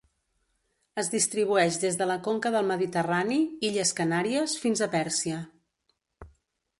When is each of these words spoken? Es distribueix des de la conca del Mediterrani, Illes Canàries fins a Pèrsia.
Es 1.01 1.09
distribueix 1.15 1.77
des 1.83 1.99
de 1.99 2.07
la 2.11 2.15
conca 2.27 2.51
del 2.55 2.71
Mediterrani, 2.71 3.37
Illes 3.69 3.91
Canàries 3.99 4.57
fins 4.65 4.81
a 4.81 4.89
Pèrsia. 4.97 5.43